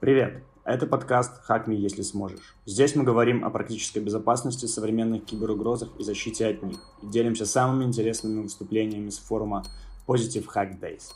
[0.00, 0.44] Привет!
[0.64, 2.54] Это подкаст «Хак me, если сможешь».
[2.66, 6.78] Здесь мы говорим о практической безопасности, современных киберугрозах и защите от них.
[7.02, 9.64] И делимся самыми интересными выступлениями с форума
[10.06, 11.12] Positive Hack Days.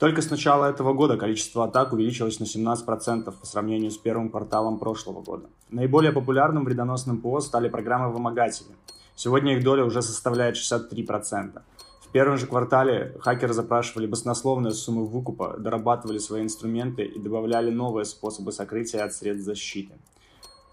[0.00, 4.78] Только с начала этого года количество атак увеличилось на 17% по сравнению с первым кварталом
[4.78, 5.50] прошлого года.
[5.68, 8.74] Наиболее популярным вредоносным ПО стали программы-вымогатели.
[9.14, 11.60] Сегодня их доля уже составляет 63%.
[12.00, 18.06] В первом же квартале хакеры запрашивали баснословные суммы выкупа, дорабатывали свои инструменты и добавляли новые
[18.06, 19.92] способы сокрытия от средств защиты.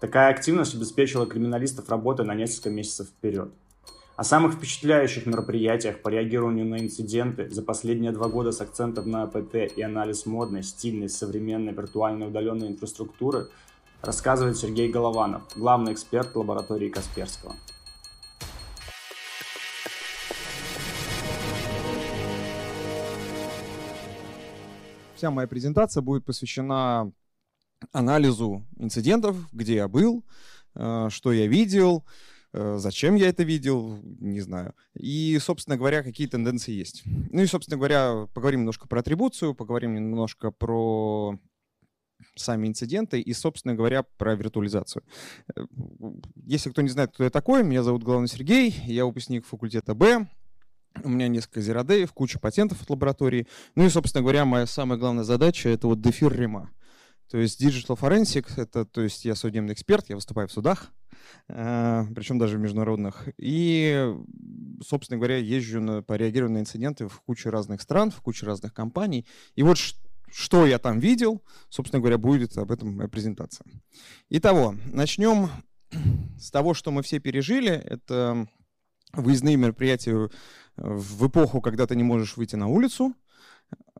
[0.00, 3.50] Такая активность обеспечила криминалистов работой на несколько месяцев вперед.
[4.18, 9.22] О самых впечатляющих мероприятиях по реагированию на инциденты за последние два года с акцентом на
[9.22, 13.46] АПТ и анализ модной, стильной, современной виртуальной удаленной инфраструктуры
[14.02, 17.54] рассказывает Сергей Голованов, главный эксперт лаборатории Касперского.
[25.14, 27.12] Вся моя презентация будет посвящена
[27.92, 30.24] анализу инцидентов, где я был,
[30.74, 32.04] э, что я видел,
[32.52, 34.74] зачем я это видел, не знаю.
[34.94, 37.02] И, собственно говоря, какие тенденции есть.
[37.04, 41.38] Ну и, собственно говоря, поговорим немножко про атрибуцию, поговорим немножко про
[42.34, 45.02] сами инциденты и, собственно говоря, про виртуализацию.
[45.54, 45.62] Э,
[46.46, 50.26] если кто не знает, кто я такой, меня зовут Главный Сергей, я выпускник факультета Б,
[51.04, 53.46] у меня несколько зеродеев, куча патентов от лаборатории.
[53.76, 56.70] Ну и, собственно говоря, моя самая главная задача— это вот дефир Рима.
[57.30, 60.90] То есть Digital Forensic— это, то есть я судебный эксперт, я выступаю в судах,
[61.48, 63.28] э, причем даже в международных.
[63.36, 64.14] И,
[64.86, 68.72] собственно говоря, езжу на, по реагированию на инциденты в кучу разных стран, в кучу разных
[68.72, 69.26] компаний.
[69.56, 69.78] И вот
[70.30, 73.66] что я там видел, собственно говоря, будет об этом моя презентация.
[74.28, 75.50] Итого, начнем
[76.38, 77.70] с того, что мы все пережили.
[77.70, 78.46] Это
[79.12, 80.28] выездные мероприятия
[80.76, 83.14] в эпоху, когда ты не можешь выйти на улицу.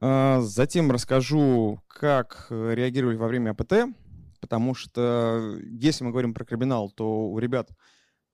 [0.01, 3.95] А, затем расскажу, как реагировали во время АПТ,
[4.41, 7.71] потому что если мы говорим про криминал, то у ребят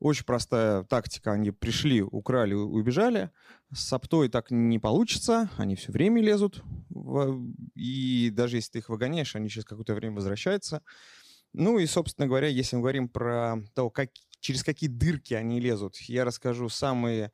[0.01, 1.33] очень простая тактика.
[1.33, 3.31] Они пришли, украли, убежали.
[3.73, 5.49] С аптой так не получится.
[5.57, 6.63] Они все время лезут.
[7.75, 10.83] И даже если ты их выгоняешь, они через какое-то время возвращаются.
[11.55, 15.97] Ну и, собственно говоря, если мы говорим про то, как, через какие дырки они лезут,
[16.01, 17.31] я расскажу самые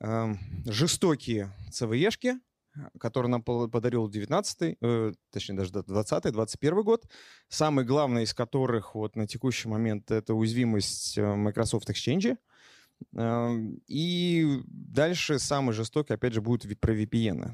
[0.00, 0.34] э,
[0.66, 2.34] жестокие ЦВЕшки,
[2.98, 7.06] которые нам подарил 19 э, точнее даже 20-21 год.
[7.48, 12.36] Самый главный из которых вот на текущий момент это уязвимость э, Microsoft Exchange.
[13.16, 13.50] Э,
[13.86, 17.52] и дальше самый жестокий, опять же, будет про VPN.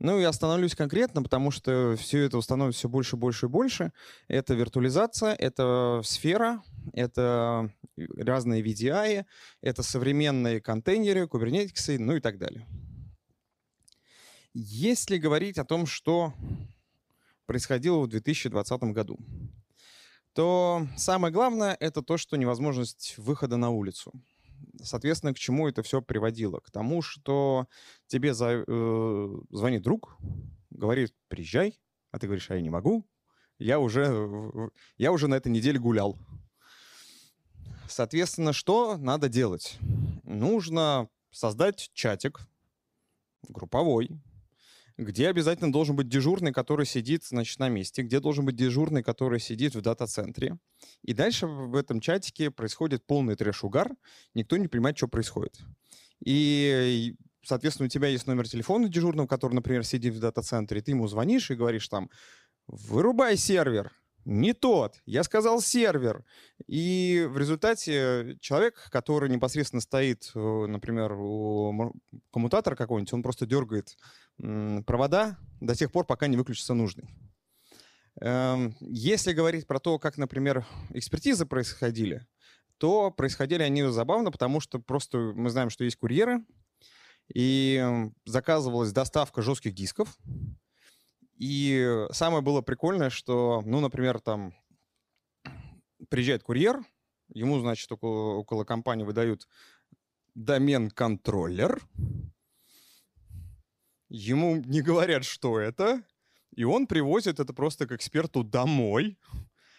[0.00, 3.92] Ну и остановлюсь конкретно, потому что все это становится все больше, больше и больше.
[4.28, 9.24] Это виртуализация, это сфера, это разные VDI,
[9.62, 12.66] это современные контейнеры, кубернетиксы, ну и так далее.
[14.56, 16.32] Если говорить о том, что
[17.44, 19.18] происходило в 2020 году,
[20.32, 24.12] то самое главное— это то, что невозможность выхода на улицу.
[24.80, 26.60] Соответственно, к чему это все приводило?
[26.60, 27.66] К тому, что
[28.06, 30.16] тебе за, э, звонит друг,
[30.70, 31.80] говорит, приезжай,
[32.12, 33.04] а ты говоришь, а я не могу,
[33.58, 36.16] я уже, я уже на этой неделе гулял.
[37.88, 39.78] Соответственно, что надо делать?
[40.22, 42.46] Нужно создать чатик
[43.48, 44.10] групповой,
[44.96, 49.40] где обязательно должен быть дежурный, который сидит, значит, на месте, где должен быть дежурный, который
[49.40, 50.58] сидит в дата-центре.
[51.02, 53.90] И дальше в этом чатике происходит полный трэш-угар,
[54.34, 55.58] никто не понимает, что происходит.
[56.24, 61.08] И, соответственно, у тебя есть номер телефона дежурного, который, например, сидит в дата-центре, ты ему
[61.08, 62.08] звонишь и говоришь там,
[62.66, 63.92] вырубай сервер,
[64.24, 65.00] не тот.
[65.06, 66.24] Я сказал сервер.
[66.66, 71.92] И в результате человек, который непосредственно стоит, э, например, у
[72.32, 73.96] коммутатора какого-нибудь, он просто дергает
[74.38, 77.08] провода до тех пор, пока не выключится нужный.
[78.20, 82.26] Эм, если говорить про то, как, например, экспертизы происходили,
[82.78, 86.44] то происходили они забавно, потому что просто мы знаем, что есть курьеры,
[87.32, 87.82] и
[88.26, 90.16] заказывалась доставка жестких дисков,
[91.36, 94.54] и самое было прикольное, что, ну, например, там
[96.08, 96.80] приезжает курьер,
[97.28, 99.48] ему, значит, около, около компании выдают
[100.34, 101.80] домен-контроллер,
[104.08, 106.02] ему не говорят, что это,
[106.54, 109.18] и он привозит это просто к эксперту домой,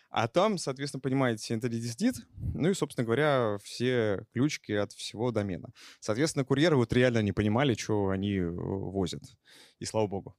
[0.09, 2.15] а там, соответственно, понимаете, IntelliDisDit,
[2.53, 5.69] ну и, собственно говоря, все ключики от всего домена.
[5.99, 9.23] Соответственно, курьеры вот реально не понимали, что они э, возят.
[9.79, 10.37] И слава богу.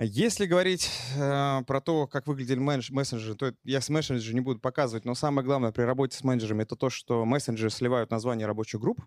[0.00, 5.04] Если говорить э, про то, как выглядели мессенджеры, то я с мессенджерами не буду показывать,
[5.04, 9.00] но самое главное при работе с менеджерами это то, что мессенджеры сливают название рабочих групп.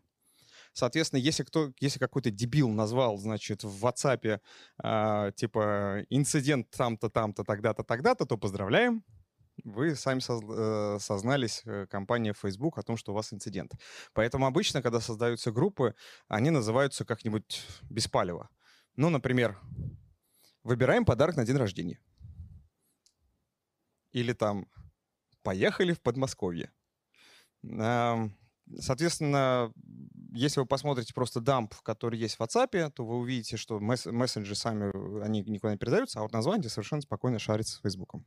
[0.72, 4.40] Соответственно, если, кто, если какой-то дебил назвал, значит, в WhatsApp
[4.82, 9.04] э, типа инцидент там-то, там-то, тогда-то, тогда-то, то поздравляем.
[9.66, 13.74] Вы сами э, сознались, э, компания Facebook, о том, что у вас инцидент.
[14.14, 15.96] Поэтому обычно, когда создаются группы,
[16.30, 18.50] они называются как-нибудь беспалево.
[18.96, 19.60] Ну, например,
[20.68, 22.00] выбираем подарок на день рождения.
[24.12, 24.68] Или там
[25.42, 26.72] поехали в Подмосковье.
[28.80, 29.72] Соответственно,
[30.34, 35.24] если вы посмотрите просто дамп, который есть в WhatsApp, то вы увидите, что мессенджеры сами,
[35.24, 38.26] они никуда не передаются, а вот название совершенно спокойно шарится с Фейсбуком.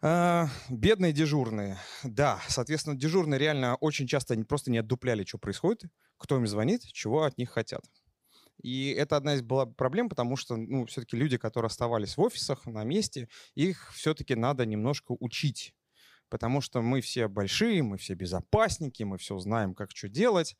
[0.00, 1.78] А, бедные дежурные.
[2.02, 5.84] Да, соответственно, дежурные реально очень часто просто не отдупляли, что происходит,
[6.16, 7.84] кто им звонит, чего от них хотят.
[8.62, 12.66] И это одна из была проблем, потому что, ну, все-таки люди, которые оставались в офисах
[12.66, 15.74] на месте, их все-таки надо немножко учить.
[16.28, 20.56] Потому что мы все большие, мы все безопасники, мы все знаем, как что делать.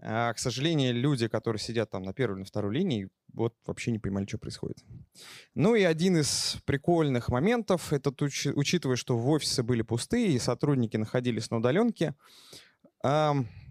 [0.00, 3.92] А, к сожалению, люди, которые сидят там на первой или на второй линии, вот вообще
[3.92, 4.78] не понимали, что происходит.
[5.54, 8.10] Ну и один из прикольных моментов, это
[8.54, 12.14] учитывая, что в офисы были пустые и сотрудники находились на удаленке,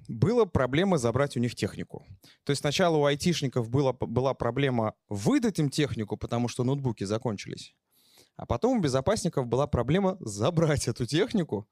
[0.08, 2.06] была проблема забрать у них технику.
[2.44, 7.76] То есть сначала у айтишников была, была проблема выдать им технику, потому что ноутбуки закончились.
[8.36, 11.68] А потом у безопасников была проблема забрать эту технику.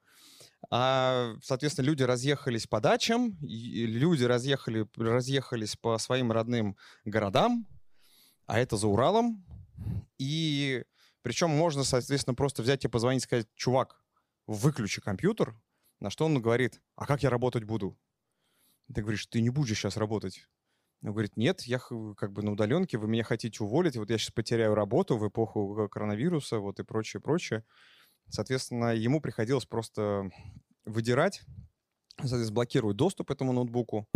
[0.70, 7.66] А, соответственно, люди разъехались по дачам, люди разъехали, разъехались по своим родным городам,
[8.46, 9.44] а это за Уралом.
[10.18, 10.84] И
[11.22, 14.02] причем можно, соответственно, просто взять и позвонить и сказать, чувак,
[14.46, 15.56] выключи компьютер,
[16.00, 17.98] на что он говорит, а как я работать буду?
[18.92, 20.46] Ты говоришь, ты не будешь сейчас работать.
[21.02, 24.32] Он говорит, нет, я как бы на удаленке, вы меня хотите уволить, вот я сейчас
[24.32, 27.64] потеряю работу в эпоху коронавируса, вот и прочее, прочее.
[28.28, 30.30] Соответственно, ему приходилось просто
[30.84, 31.42] выдирать,
[32.18, 34.06] соответственно, блокировать доступ этому ноутбуку.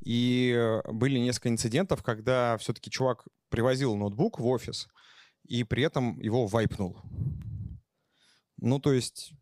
[0.00, 4.88] И были несколько инцидентов, когда все-таки чувак привозил ноутбук в офис,
[5.44, 6.96] и при этом его вайпнул.
[8.56, 9.32] Ну, то есть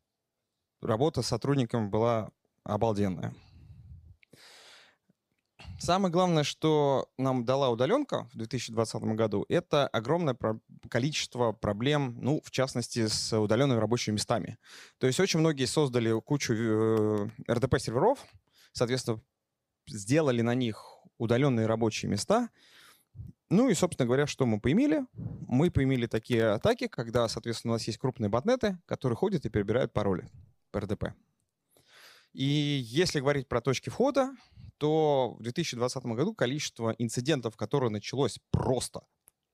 [0.81, 2.31] работа с сотрудником была
[2.64, 3.35] обалденная.
[5.78, 12.40] Самое главное, что нам дала удаленка в 2020 году, это огромное про- количество проблем, ну,
[12.44, 14.58] в частности, с удаленными рабочими местами.
[14.99, 18.19] То есть очень многие создали кучу э, RDP-серверов,
[18.72, 19.20] соответственно,
[19.88, 20.84] сделали на них
[21.19, 22.50] удаленные рабочие места.
[23.50, 25.06] Ну и, собственно говоря, что мы поимели?
[25.49, 29.93] Мы поимели такие атаки, когда, соответственно, у нас есть крупные ботнеты, которые ходят и перебирают
[29.93, 30.28] пароли
[30.70, 31.14] по RDP.
[32.34, 34.32] И если говорить про точки входа,
[34.78, 39.02] то в 2020 году количество инцидентов, которое началось просто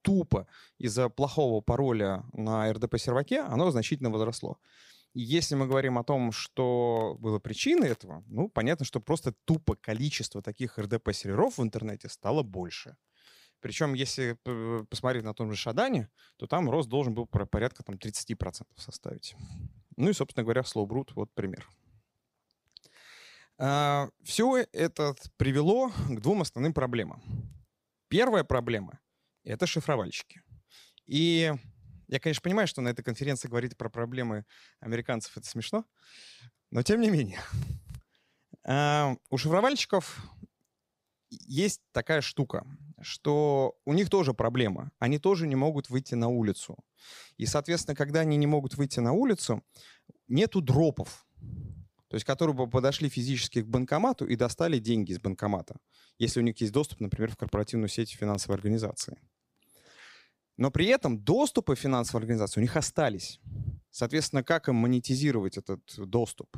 [0.01, 4.57] тупо из-за плохого пароля на RDP-серваке, оно значительно возросло.
[5.13, 9.75] И если мы говорим о том, что было причиной этого, ну, понятно, что просто тупо
[9.75, 12.97] количество таких RDP-серверов в интернете стало больше.
[13.61, 14.37] Причем, если
[14.89, 19.35] посмотреть на том же Шадане, то там рост должен был порядка там, 30% составить.
[19.95, 21.67] Ну и, собственно говоря, Slowbrute вот пример.
[23.57, 27.21] А, Все это привело к двум основным проблемам.
[28.09, 28.99] Первая проблема—
[29.43, 30.41] это шифровальщики.
[31.05, 31.53] И
[32.07, 34.45] я, конечно, понимаю, что на этой конференции говорить про проблемы
[34.79, 35.85] американцев— это смешно,
[36.71, 37.39] но тем не менее.
[38.63, 40.19] А, у шифровальщиков
[41.29, 42.65] есть такая штука,
[43.01, 44.91] что у них тоже проблема.
[44.99, 46.77] Они тоже не могут выйти на улицу.
[47.37, 49.63] И, соответственно, когда они не могут выйти на улицу,
[50.27, 51.25] нету дропов
[52.15, 55.75] то есть которые бы подошли физически к банкомату и достали деньги из банкомата,
[56.17, 59.19] если у них есть доступ, например, в корпоративную сеть финансовой организации.
[60.55, 63.41] Но при этом доступы финансовой организации у них остались.
[63.91, 66.55] Соответственно, как им монетизировать этот доступ?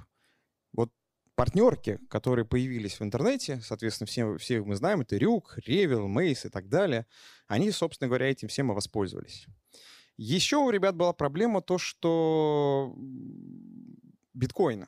[0.73, 0.91] Вот
[1.33, 6.49] партнерки, которые появились в интернете, соответственно, все, все мы знаем, это Рюк, Ревел, Мейс и
[6.49, 7.07] так далее,
[7.47, 9.47] они, собственно говоря, этим всем и воспользовались.
[10.17, 12.93] Еще у ребят была проблема то, что
[14.35, 14.87] биткоина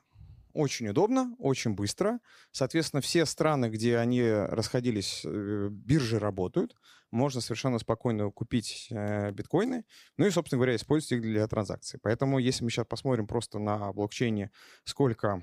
[0.59, 2.19] очень удобно, очень быстро.
[2.51, 6.75] Соответственно, все страны, где они расходились, э, биржи работают.
[7.11, 9.85] Можно совершенно спокойно купить э, биткоины.
[10.17, 11.99] Ну и, собственно говоря, использовать их для транзакций.
[12.03, 14.51] Поэтому, если мы сейчас посмотрим просто на блокчейне,
[14.83, 15.41] сколько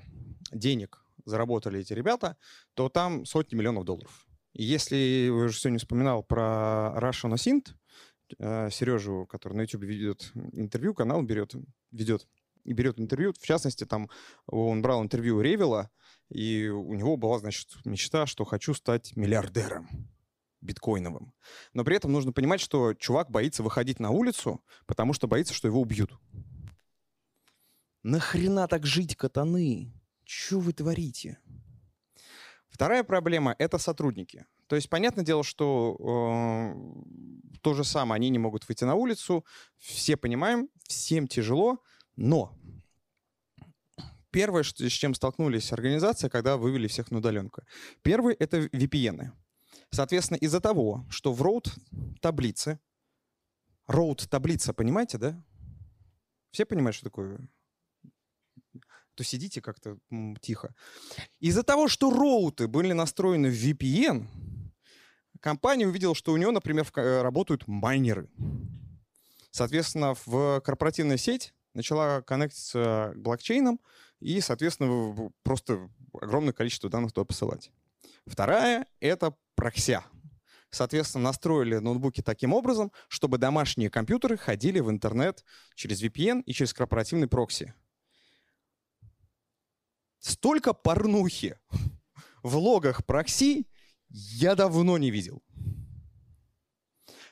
[0.51, 2.37] денег заработали эти ребята,
[2.75, 4.27] то там сотни миллионов долларов.
[4.53, 7.73] И если, я уже сегодня вспоминал про Russian Asint,
[8.37, 11.55] э, Сережу, который на YouTube ведет интервью, канал берет,
[11.91, 12.27] ведет,
[12.67, 13.33] и берет интервью.
[13.33, 14.09] В частности, там
[14.45, 15.89] он брал интервью Ревела,
[16.29, 19.87] и у него была, значит, мечта, что хочу стать миллиардером.
[20.61, 21.33] биткоиновым.
[21.73, 25.67] Но при этом нужно понимать, что чувак боится выходить на улицу, потому что боится, что
[25.67, 26.11] его убьют.
[28.03, 29.93] Нахрена так жить, катаны?
[30.25, 31.39] Что вы творите?
[32.69, 34.45] Вторая проблема— это сотрудники.
[34.67, 39.45] То есть, понятное дело, что э, то же самое, они не могут выйти на улицу,
[39.77, 41.79] все понимаем, всем тяжело,
[42.17, 42.57] но
[44.31, 47.63] первое, с чем столкнулись организации, когда вывели всех на удаленку.
[48.01, 49.31] Первый— это VPN.
[49.89, 51.69] Соответственно, из-за того, что в road
[52.21, 52.79] таблице,
[53.87, 55.43] road таблица, понимаете, да?
[56.51, 57.47] Все понимают, что такое?
[59.15, 59.97] То сидите как-то
[60.41, 60.75] тихо.
[61.39, 64.27] Из-за того, что роуты были настроены в VPN,
[65.39, 68.29] компания увидела, что у нее, например, э, работают майнеры.
[69.51, 73.79] Соответственно, в корпоративная сеть начала коннектиться к блокчейнам
[74.19, 77.71] и, соответственно, просто огромное количество данных туда посылать.
[78.25, 80.03] Вторая— это прокся.
[80.69, 85.45] Соответственно, настроили ноутбуки таким образом, чтобы домашние компьютеры ходили в интернет
[85.75, 87.73] через VPN и через корпоративный прокси.
[90.19, 91.57] Столько порнухи
[92.43, 93.67] в логах прокси
[94.09, 95.41] я давно не видел.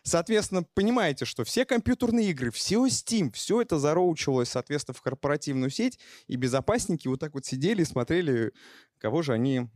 [0.05, 5.97] Соответственно, понимаете, что все компьютерные игры, все Steam, все это зароучивалось, соответственно, в корпоративную сеть,
[6.27, 8.53] и безопасники вот так вот сидели и смотрели,
[9.00, 9.67] кого же они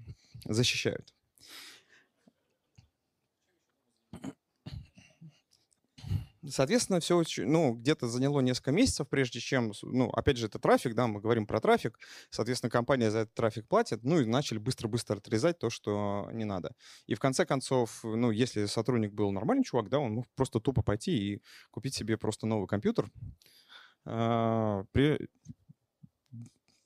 [0.45, 1.15] защищают.
[6.47, 11.05] Соответственно, все ну, где-то заняло несколько месяцев, прежде чем, ну, опять же, это трафик, да,
[11.05, 15.59] мы говорим про трафик, соответственно, компания за этот трафик платит, ну, и начали быстро-быстро отрезать
[15.59, 16.75] то, что не надо.
[17.07, 20.81] И в конце концов, ну, если сотрудник был нормальный чувак, да, он мог просто тупо
[20.81, 21.41] пойти и
[21.71, 23.11] купить себе просто новый компьютер,
[24.05, 25.27] э, при...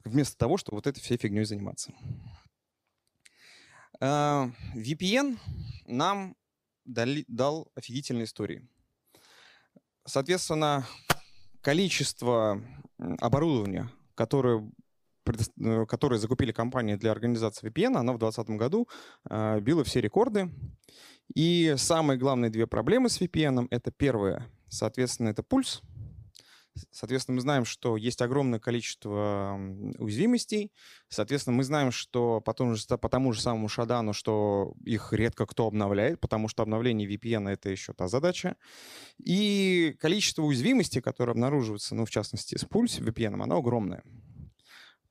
[0.04, 1.94] вместо того, чтобы вот этой всей фигней заниматься.
[4.00, 5.38] Э, VPN
[5.86, 6.36] нам
[6.86, 8.68] дали, дал офигительные истории.
[10.06, 10.86] Соответственно,
[11.62, 12.62] количество
[13.20, 14.70] оборудования, которое
[15.26, 18.88] э, которые закупили компании для организации VPN, она в 2020 году
[19.30, 20.52] э, била все рекорды.
[21.36, 25.82] И самые главные две проблемы с VPN— это первое, соответственно, это пульс—
[26.92, 29.60] Соответственно, мы знаем, что есть огромное количество
[30.00, 30.72] уязвимостей.
[31.08, 35.46] Соответственно, мы знаем, что по тому же, по тому же самому Шадану, что их редко
[35.46, 38.56] кто обновляет, потому что обновление VPN— это еще та задача.
[39.24, 44.04] И количество уязвимостей, которые обнаруживаются, ну, в частности, с Pulse VPN, оно огромное.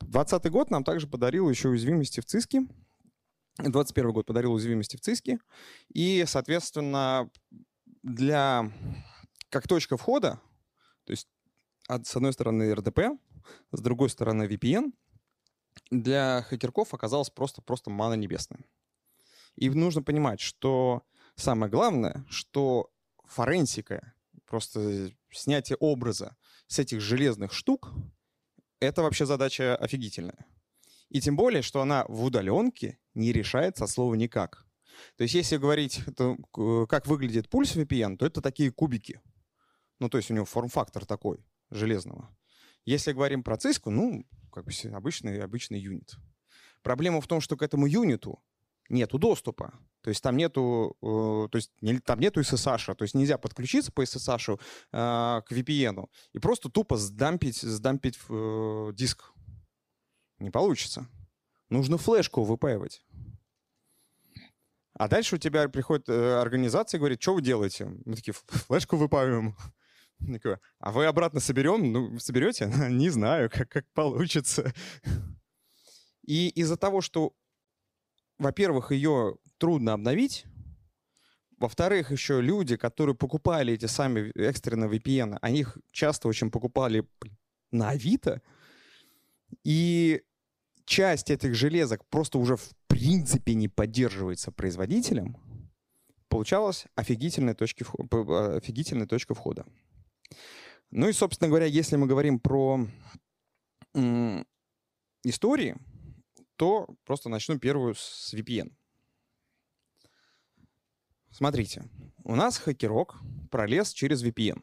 [0.01, 2.67] 2020 год нам также подарил еще уязвимости в ЦИСКе.
[3.59, 5.39] 21 год подарил уязвимости в ЦИСКе.
[5.95, 7.31] И, соответственно,
[8.03, 8.71] для
[9.49, 10.41] как точка входа,
[11.05, 11.29] то есть
[12.03, 13.01] с одной стороны РДП,
[13.73, 14.93] с другой стороны VPN,
[15.91, 18.65] для хакерков оказалось просто, просто мана небесная.
[19.57, 21.03] И нужно понимать, что
[21.35, 22.91] самое главное, что
[23.25, 24.15] форенсика,
[24.47, 27.91] просто снятие образа с этих железных штук,
[28.81, 30.47] это вообще задача офигительная.
[31.09, 34.67] И тем более, что она в удаленке не решается от слова никак.
[35.17, 36.37] То есть если говорить, то,
[36.87, 39.21] как выглядит пульс VPN, то это такие кубики.
[40.01, 42.35] Ну, то есть у него форм-фактор такой железного.
[42.85, 46.17] Если говорим про циску, ну, как бы обычный, обычный юнит.
[46.83, 48.43] Проблема в том, что к этому юниту
[48.89, 49.73] нету доступа.
[50.03, 53.93] То есть там нету, э, то есть не, там нету SSH, то есть нельзя подключиться
[53.93, 54.59] по SSH э,
[54.93, 59.33] к VPN и просто тупо сдампить, сдампить э, диск.
[60.41, 61.09] Не получится.
[61.69, 63.05] Нужно флешку выпаивать.
[64.95, 67.87] А дальше у тебя приходит э, организация и говорит, что вы делаете?
[68.05, 69.57] Мы такие, флешку выпаиваем.
[70.27, 71.93] Такой, а вы обратно соберем?
[71.93, 72.67] Ну, соберете?
[72.91, 74.73] Не знаю, как, как получится.
[76.23, 77.33] И из-за того, что,
[78.39, 80.45] во-первых, ее трудно обновить,
[81.59, 87.07] во-вторых, еще люди, которые покупали эти сами экстренные VPN, они их часто очень покупали
[87.71, 88.43] на Авито,
[89.65, 90.23] и
[90.85, 95.37] часть этих железок просто уже в принципе не поддерживается производителем,
[96.29, 97.85] получалась офигительная, точки,
[98.57, 99.65] офигительная точка входа.
[100.91, 102.87] Ну и, собственно говоря, если мы говорим про
[105.25, 105.77] истории,
[106.57, 108.73] то просто начну первую с VPN.
[111.31, 111.89] Смотрите,
[112.25, 113.17] у нас хакерок
[113.51, 114.63] пролез через VPN,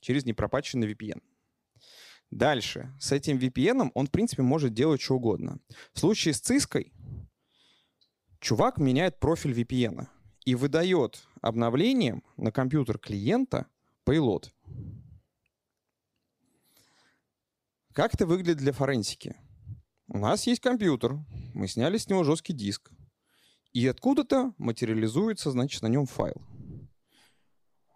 [0.00, 1.22] через непропаченный VPN.
[2.30, 5.60] Дальше, с этим VPN он, в принципе, может делать что угодно.
[5.92, 6.92] В случае с циской
[8.40, 10.06] чувак меняет профиль VPN
[10.44, 13.66] и выдает обновлением на компьютер клиента
[14.04, 14.50] payload.
[17.92, 19.34] Как это выглядит для форенсики?
[20.06, 21.18] У нас есть компьютер,
[21.54, 22.92] мы сняли с него жесткий диск.
[23.72, 26.40] И откуда-то материализуется, значит, на нем файл.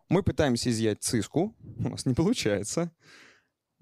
[0.09, 2.93] Мы пытаемся изъять циску, у нас не получается.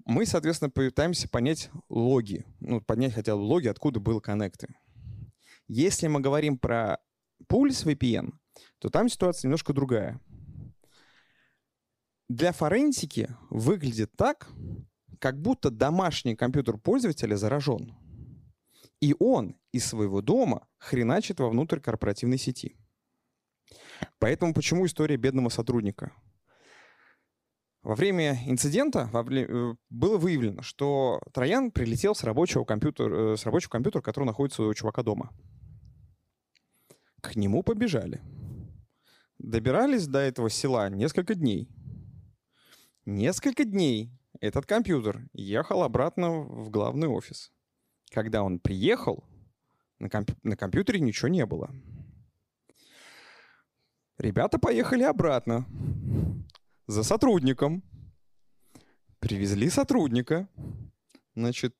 [0.05, 4.67] Мы, соответственно, пытаемся понять логи, ну, поднять хотя бы логи, откуда был коннекты.
[5.67, 6.99] Если мы говорим про
[7.49, 8.33] Pulse VPN,
[8.79, 10.19] то там ситуация немножко другая.
[12.29, 14.49] Для форенсики выглядит так,
[15.23, 17.95] как будто домашний компьютер пользователя заражен.
[18.99, 22.75] И он из своего дома хреначит вовнутрь корпоративной сети.
[24.19, 26.11] Поэтому почему история бедного сотрудника?
[27.83, 33.69] Во время инцидента э, было выявлено, что Троян прилетел с рабочего компьютера, э, с рабочего
[33.71, 35.31] компьютера, который находится у чувака дома.
[37.21, 38.19] К нему побежали.
[39.37, 41.69] Добирались до этого села несколько дней.
[43.05, 44.11] Несколько дней
[44.43, 47.53] этот компьютер ехал обратно в главный офис.
[48.11, 49.23] Когда он приехал,
[49.99, 51.73] на, комп на компьютере ничего не было.
[54.17, 55.65] Ребята поехали обратно
[56.87, 57.83] за сотрудником.
[59.19, 60.49] Привезли сотрудника.
[61.35, 61.73] Значит,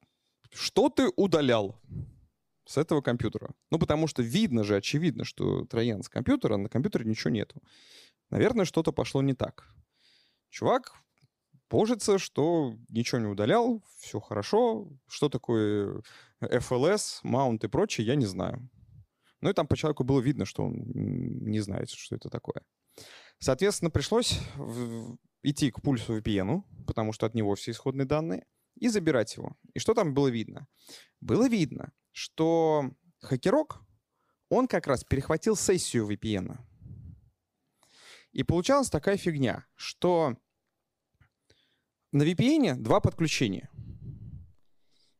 [0.49, 1.81] что ты удалял
[2.65, 3.53] с этого компьютера?
[3.71, 7.61] Ну, потому что видно же, очевидно, что троян с компьютера, на компьютере ничего нету.
[8.29, 9.67] Наверное, что-то пошло не так.
[10.49, 11.03] Чувак
[11.73, 14.87] божится, что ничего не удалял, все хорошо.
[15.07, 16.03] Что такое
[16.39, 18.69] FLS, маунт и прочее, я не знаю.
[19.41, 22.61] Ну и там по человеку было видно, что он не знает, что это такое.
[23.39, 24.39] Соответственно, пришлось
[25.41, 29.57] идти к пульсу VPN, потому что от него все исходные данные, и забирать его.
[29.73, 30.67] И что там было видно?
[31.21, 33.81] Было видно, что хакерок,
[34.49, 36.55] он как раз перехватил сессию VPN.
[38.31, 40.37] И получалась такая фигня, что
[42.13, 43.69] на VPN два подключения.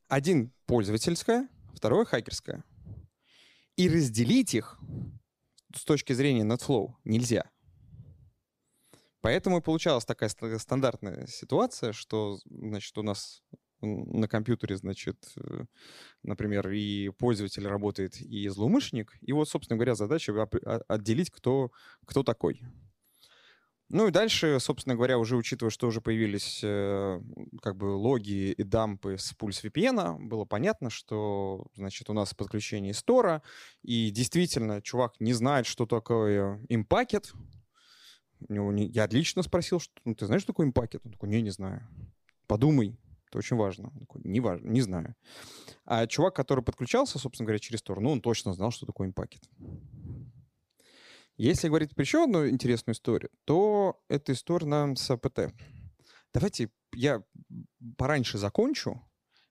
[0.08, 2.64] Один пользовательское, второе хакерское.
[3.76, 4.80] И разделить их
[5.76, 7.50] с точки зрения NetFlow нельзя.
[9.22, 13.42] Поэтому и получалась такая стандартная ситуация, что, значит, у нас
[13.82, 15.66] на компьютере, значит, э,
[16.22, 19.14] например, и пользователь работает, и злоумышленник.
[19.22, 20.32] И вот, собственно говоря, задача
[20.88, 21.72] отделить, кто,
[22.06, 22.62] кто такой.
[23.94, 27.22] Ну и дальше, собственно говоря, уже учитывая, что уже появились э,
[27.62, 32.96] как бы логи и дампы с пульс VPN, было понятно, что, значит, у нас подключение
[32.96, 33.44] стора,
[33.84, 37.34] и действительно, чувак не знает, что такое импакет.
[38.50, 41.02] Я лично спросил, что ну, ты знаешь, что такое импакет?
[41.06, 41.88] Он такой, не, не знаю.
[42.48, 43.92] Подумай, это очень важно.
[43.94, 45.14] Он такой, не важно, не знаю.
[45.86, 49.44] А чувак, который подключался, собственно говоря, через Tor, ну, он точно знал, что такое импакет.
[51.38, 55.54] Если говорить про еще одну интересную историю, то это история на с АПТ.
[56.32, 57.24] Давайте я
[57.98, 59.02] пораньше закончу,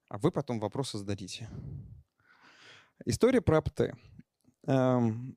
[0.09, 1.49] а вы потом вопросы зададите.
[3.05, 3.95] История про АПТ.
[4.69, 5.37] Эм,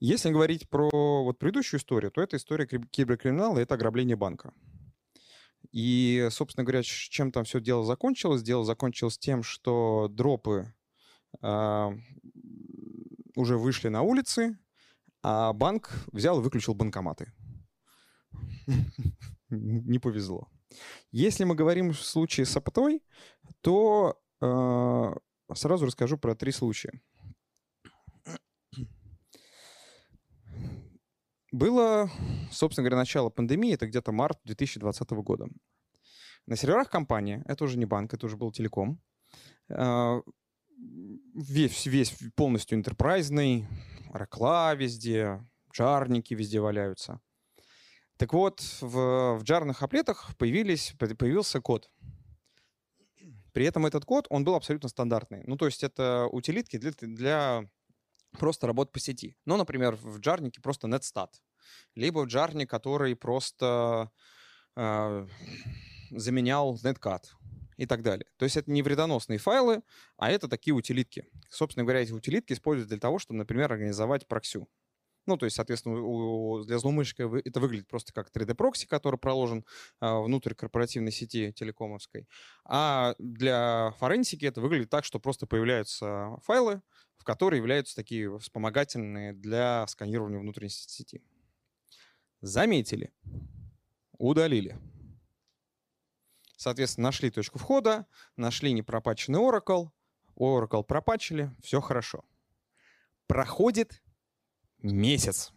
[0.00, 4.52] если говорить про вот предыдущую историю, то это история киберкриминала, это ограбление банка.
[5.72, 8.42] И, собственно говоря, чем там все дело закончилось?
[8.42, 10.74] Дело закончилось тем, что дропы
[11.40, 11.90] э,
[13.40, 14.58] уже вышли на улицы,
[15.22, 17.32] а банк взял и выключил банкоматы.
[19.50, 20.48] Не повезло.
[21.10, 23.02] Если мы говорим в случае с Аптой,
[23.60, 25.14] то э,
[25.54, 27.00] сразу расскажу про три случая.
[31.52, 32.08] Было,
[32.52, 35.48] собственно говоря, начало пандемии, это где-то март 2020 года.
[36.46, 39.00] На серверах компании, это уже не банк, это уже был телеком,
[39.68, 40.20] а,
[41.34, 43.66] весь, весь полностью интерпрайзный,
[44.12, 47.20] ракла везде, джарники везде валяются.
[48.16, 51.90] Так вот, в, в джарных аплетах появились, появился код.
[53.52, 55.42] При этом этот код, он был абсолютно стандартный.
[55.46, 57.64] Ну, то есть это утилитки для, для
[58.38, 59.36] просто работ по сети.
[59.46, 61.30] Ну, например, в джарнике просто netstat.
[61.94, 64.10] Либо в джарне, который просто
[64.76, 65.26] э,
[66.10, 67.22] заменял netcat
[67.80, 68.26] и так далее.
[68.36, 69.80] То есть это не вредоносные файлы,
[70.18, 71.24] а это такие утилитки.
[71.48, 74.68] Собственно говоря, эти утилитки используются для того, чтобы, например, организовать проксю.
[75.24, 79.64] Ну, то есть, соответственно, для злоумышленника это выглядит просто как 3D-прокси, который проложен
[79.98, 82.28] а, внутрь корпоративной сети телекомовской.
[82.66, 86.82] А для форенсики это выглядит так, что просто появляются файлы,
[87.16, 91.22] в которые являются такие вспомогательные для сканирования внутренней сети.
[92.42, 93.10] Заметили,
[94.18, 94.78] удалили.
[96.60, 99.88] Соответственно, нашли точку входа, нашли непропаченный Oracle,
[100.38, 102.22] Oracle пропачили, все хорошо.
[103.26, 104.02] Проходит
[104.82, 105.52] месяц.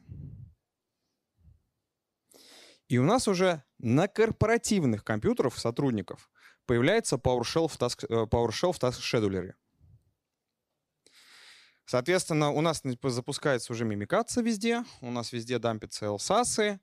[2.88, 6.32] И у нас уже на корпоративных компьютерах сотрудников
[6.66, 9.56] появляется PowerShell в Task, э, PowerShell в Task Scheduler.
[11.84, 16.80] Соответственно, у нас запускается уже мимикация везде, у нас везде дампятся LSAS.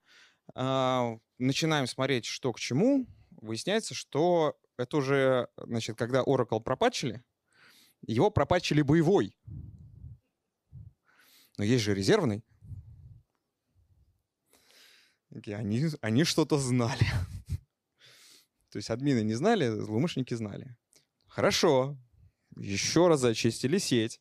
[0.55, 3.07] А, начинаем смотреть, что к чему.
[3.41, 7.23] Выясняется, что это уже, значит, когда Oracle пропатчили,
[8.07, 9.37] его пропатчили боевой.
[11.59, 12.45] Но есть же резервный.
[15.31, 17.07] Они, они что-то знали.
[18.71, 20.77] То есть админы не знали, злоумышленники знали.
[21.29, 21.97] Хорошо.
[22.57, 24.21] Еще раз зачистили сеть.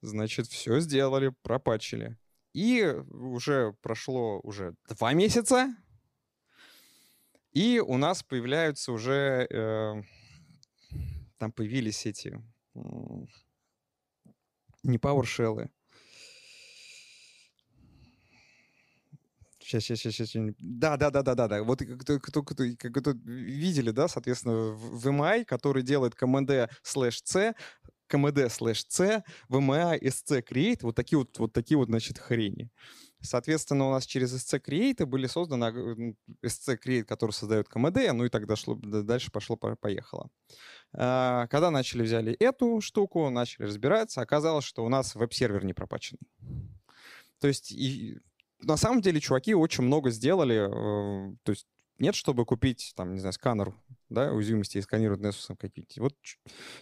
[0.00, 2.18] Значит, все сделали, пропатчили.
[2.52, 5.74] И уже прошло уже два месяца,
[7.52, 10.02] и у нас появляются уже, э,
[11.38, 12.42] там появились эти,
[12.74, 12.80] э,
[14.82, 15.68] не PowerShell,
[19.70, 20.54] Сейчас, сейчас, сейчас, сейчас.
[20.58, 21.62] Да, да, да, да, да, да.
[21.62, 27.54] Вот кто, кто, кто, кто видели, да, соответственно, VMI, который делает command slash c,
[28.10, 32.68] command slash c, VMI sc create, вот такие вот, вот такие вот, значит, хрени.
[33.22, 38.28] Соответственно, у нас через SC Create были созданы SC Create, который создает КМД, ну и
[38.28, 40.30] тогда шло, дальше пошло-поехало.
[40.92, 46.26] А, когда начали взяли эту штуку, начали разбираться, оказалось, что у нас веб-сервер не пропаченный.
[47.40, 48.18] То есть и,
[48.62, 50.68] на самом деле чуваки очень много сделали.
[50.68, 51.66] Э, то есть
[52.00, 53.74] нет, чтобы купить, там, не знаю, сканер
[54.08, 56.00] да, уязвимости и сканировать Nessus какие-то.
[56.02, 56.16] Вот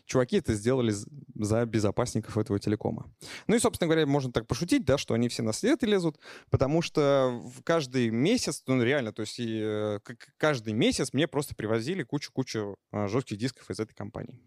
[0.06, 0.94] чуваки это сделали
[1.34, 3.12] за безопасников этого телекома.
[3.46, 6.18] Ну и, собственно говоря, можно так пошутить, да, что они все на след лезут,
[6.50, 9.98] потому что каждый месяц, ну реально, то есть и, э,
[10.36, 14.40] каждый месяц мне просто привозили кучу-кучу а, жестких дисков из этой компании.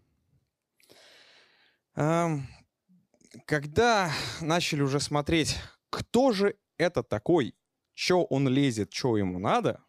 [3.46, 5.58] Когда начали уже смотреть,
[5.90, 7.54] кто же это такой,
[7.94, 9.82] что он лезет, что ему надо,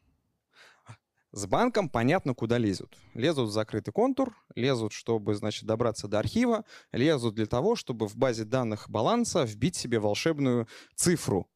[1.34, 2.96] с банком понятно, куда лезут.
[3.16, 8.16] Лезут в закрытый контур, лезут, чтобы, значит, добраться до архива, лезут для того, чтобы в
[8.16, 11.50] базе данных баланса вбить себе волшебную цифру.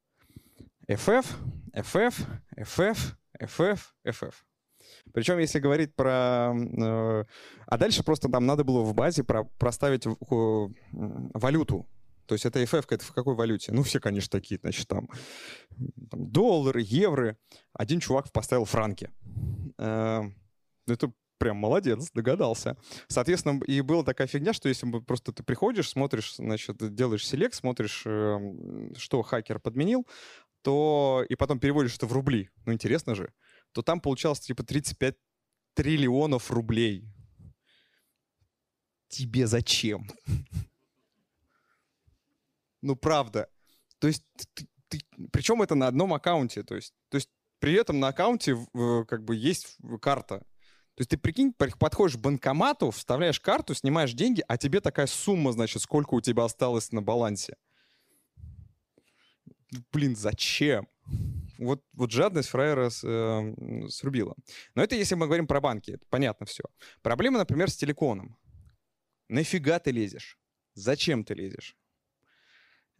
[0.89, 1.27] FF,
[1.73, 2.15] FF,
[2.57, 2.97] FF,
[3.39, 4.33] FF, FF.
[5.13, 6.55] Причем, если говорить про...
[6.55, 7.25] Э,
[7.67, 10.05] а дальше просто там надо было в базе про, проставить
[10.91, 11.87] валюту
[12.27, 13.71] то есть это FF это в какой валюте?
[13.71, 15.09] Ну, все, конечно, такие, значит, там,
[16.11, 17.37] там доллары, евро.
[17.73, 19.09] Один чувак поставил франки.
[19.77, 20.23] Э,
[20.87, 22.77] это прям молодец, догадался.
[23.07, 28.03] Соответственно, и была такая фигня, что если просто ты приходишь, смотришь, значит, делаешь селект, смотришь,
[28.05, 30.07] эм, что хакер подменил,
[30.63, 33.31] то и потом переводишь это в рубли, ну интересно же,
[33.71, 35.15] то там получалось типа 35
[35.75, 37.05] триллионов рублей.
[39.09, 40.09] Тебе зачем?
[42.81, 43.49] Ну, правда.
[43.99, 44.99] То есть, ты, ты,
[45.31, 46.63] причем это на одном аккаунте.
[46.63, 47.29] То есть, то есть
[47.59, 48.57] при этом на аккаунте
[49.07, 50.39] как бы есть карта.
[50.39, 55.51] То есть ты прикинь, подходишь к банкомату, вставляешь карту, снимаешь деньги, а тебе такая сумма,
[55.51, 57.55] значит, сколько у тебя осталось на балансе.
[59.91, 60.87] Блин, зачем?
[61.59, 64.35] Вот, вот жадность фраера с, э, срубила.
[64.75, 66.63] Но это если мы говорим про банки, понятно все.
[67.01, 68.37] Проблема, например, с телеконом.
[69.29, 70.37] Нафига ты лезешь?
[70.73, 71.75] Зачем ты лезешь?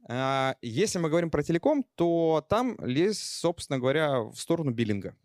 [0.10, 5.16] А, если мы говорим про телеком, то там лезть, собственно говоря, в сторону биллинга.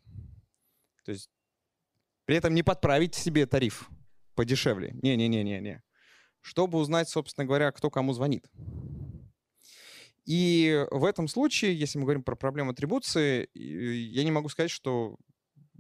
[1.05, 1.31] То есть
[2.25, 3.89] при этом не подправить себе тариф
[4.35, 4.93] подешевле.
[5.03, 5.83] Не-не-не-не-не.
[6.41, 8.51] Чтобы узнать, собственно говоря, кто кому звонит.
[10.25, 15.17] И в этом случае, если мы говорим про проблему атрибуции, я не могу сказать, что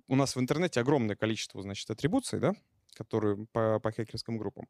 [0.08, 2.54] у нас в интернете огромное количество, значит, атрибуций, да,
[2.94, 4.68] которые по, по хакерским группам.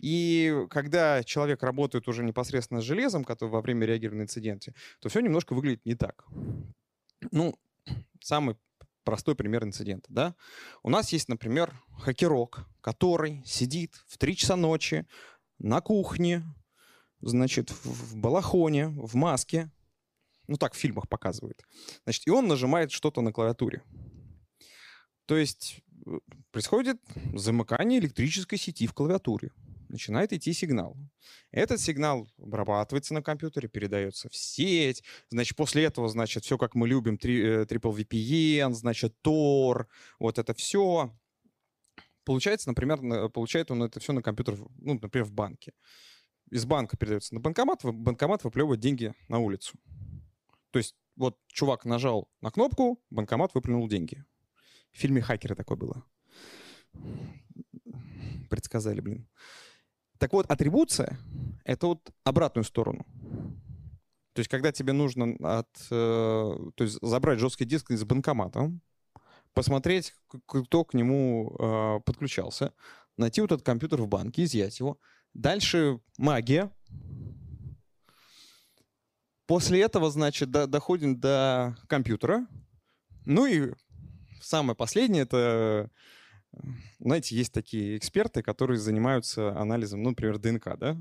[0.00, 5.08] И когда человек работает уже непосредственно с железом, который во время реагирования на инциденте, то
[5.08, 6.26] все немножко выглядит не так.
[7.30, 7.58] Ну,
[8.20, 8.56] самый
[9.04, 10.34] простой пример инцидента, да.
[10.82, 15.06] У нас есть, например, хакерок, который сидит в 3 часа ночи
[15.58, 16.44] на кухне,
[17.20, 19.70] значит, в балахоне, в маске,
[20.46, 21.62] ну так в фильмах показывают,
[22.04, 23.82] значит, и он нажимает что-то на клавиатуре.
[25.28, 26.18] То есть э,
[26.50, 26.96] происходит
[27.34, 29.50] замыкание электрической сети в клавиатуре.
[29.90, 30.96] Начинает идти сигнал.
[31.50, 35.04] Этот сигнал обрабатывается на компьютере, передается в сеть.
[35.28, 39.86] Значит, после этого, значит, все, как мы любим, э, Triple VPN, значит, Tor,
[40.18, 41.14] вот это все.
[42.24, 45.74] Получается, например, получает он это все на компьютер, ну, например, в банке.
[46.50, 49.78] Из банка передается на банкомат, банкомат выплевывает деньги на улицу.
[50.70, 54.24] То есть вот чувак нажал на кнопку, банкомат выплюнул деньги.
[54.98, 56.04] В фильме «Хакеры» такое было.
[58.50, 59.28] Предсказали, блин.
[60.18, 61.16] Так вот, атрибуция—
[61.64, 63.06] это вот обратную сторону.
[64.32, 68.72] То есть, когда тебе нужно от, э, то есть забрать жесткий диск из банкомата,
[69.54, 70.14] посмотреть,
[70.46, 72.74] кто к нему э, подключался,
[73.16, 74.98] найти вот этот компьютер в банке, изъять его.
[75.32, 76.72] Дальше магия.
[79.46, 82.48] После этого, значит, до, доходим до компьютера.
[83.26, 83.74] Ну и
[84.40, 85.90] самое последнее, это,
[86.98, 90.96] знаете, есть такие эксперты, которые занимаются анализом, ну, например, ДНК, да?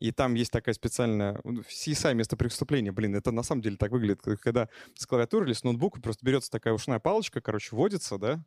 [0.00, 1.34] И там есть такая специальная...
[1.44, 5.62] CSI место преступления, блин, это на самом деле так выглядит, когда с клавиатуры или с
[5.62, 8.44] ноутбука просто берется такая ушная палочка, короче, вводится, да?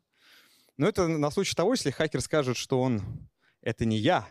[0.76, 3.28] Но это на случай того, если хакер скажет, что он...
[3.60, 4.28] Это не я,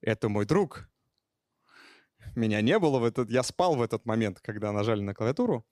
[0.00, 0.87] это мой друг,
[2.38, 5.66] меня не было в этот, я спал в этот момент, когда нажали на клавиатуру,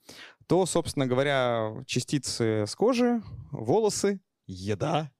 [0.46, 5.10] то, собственно говоря, частицы с кожи, волосы, еда,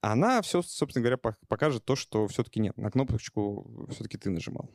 [0.00, 2.76] она все, собственно говоря, покажет то, что все-таки нет.
[2.76, 4.70] На кнопочку все-таки ты нажимал.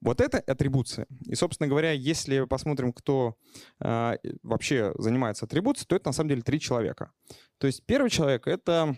[0.00, 1.06] Вот это атрибуция.
[1.26, 3.36] И, собственно говоря, если посмотрим, кто
[3.80, 7.12] э, вообще занимается атрибуцией, то это на самом деле три человека.
[7.58, 8.96] То есть первый человек— это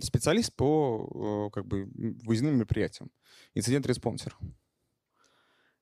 [0.00, 1.86] специалист по как бы
[2.24, 3.10] выездным мероприятиям,
[3.54, 4.36] инцидент-респонсер.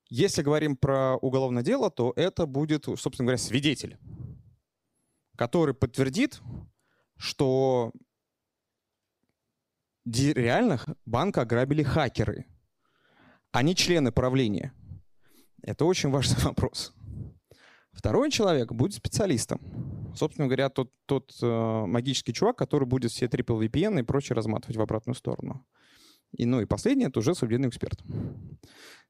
[0.09, 3.99] Если говорим про уголовное дело, то это будет, собственно говоря, свидетель,
[5.37, 6.41] который подтвердит,
[7.17, 7.93] что
[10.05, 12.47] реально банк ограбили хакеры,
[13.51, 14.75] а не члены правления.
[15.63, 16.93] Это очень важный вопрос.
[17.95, 19.61] Второй человек будет специалистом.
[20.15, 24.77] Собственно говоря, тот, тот э, магический чувак, который будет все triple VPN и прочее разматывать
[24.77, 25.67] в обратную сторону.
[26.37, 28.03] И, ну и последний— это уже судебный эксперт.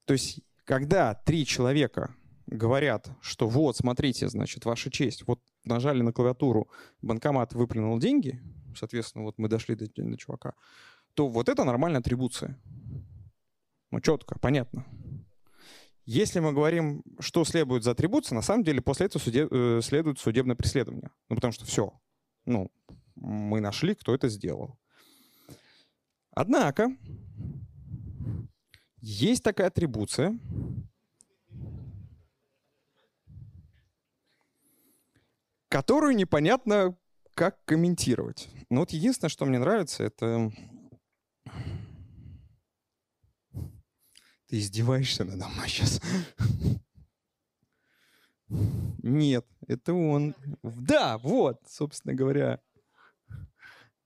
[0.04, 2.14] То есть, когда три человека
[2.46, 6.68] говорят, что вот, смотрите, значит, ваша честь, вот нажали на клавиатуру,
[7.02, 8.42] банкомат выплюнул деньги,
[8.76, 10.54] соответственно, вот мы дошли до, до чувака,
[11.14, 12.60] то вот это нормальная атрибуция.
[13.90, 14.84] Ну, четко, понятно.
[16.06, 20.18] Если мы говорим, что следует за атрибуция, на самом деле после этого суде, э, следует
[20.18, 21.10] судебное преследование.
[21.28, 21.98] Ну, потому что все.
[22.44, 22.70] Ну,
[23.14, 24.78] мы нашли, кто это сделал.
[26.30, 26.94] Однако,
[29.00, 30.38] есть такая атрибуция,
[35.68, 36.96] которую непонятно,
[37.34, 38.48] как комментировать.
[38.68, 40.52] Но вот единственное, что мне нравится, это
[44.54, 46.00] Ты издеваешься надо мной сейчас?
[49.02, 50.36] Нет, это он.
[50.62, 52.60] Да, вот, собственно говоря.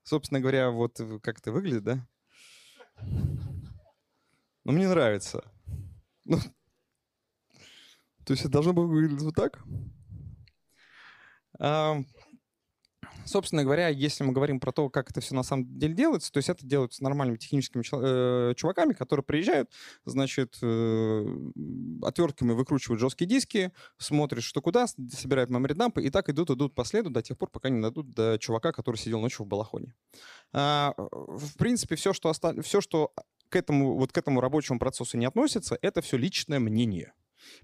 [0.01, 2.07] Собственно говоря, вот как это выглядит, да?
[4.63, 5.43] Ну, мне нравится.
[6.25, 6.39] Ну,
[8.25, 9.63] то есть это должно было выглядеть вот так?
[11.59, 11.95] А,
[13.29, 16.37] собственно говоря, если мы говорим про то, как это все на самом деле делается, то
[16.37, 19.71] есть это делается нормальными техническими э, чуваками, которые приезжают,
[20.05, 21.25] значит, э,
[22.01, 27.09] отвертками выкручивают жесткие диски, смотрят, что куда, собирают мемори-дампы, и так идут, идут по следу
[27.09, 29.93] до тех пор, пока не дадут до чувака, который сидел ночью в балахоне.
[30.51, 32.61] А, в принципе, все, что, оста...
[32.61, 33.13] все, что
[33.49, 37.13] к этому, вот к этому рабочему процессу не относится, это все личное мнение.